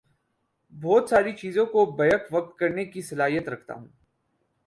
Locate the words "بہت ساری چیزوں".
0.73-1.65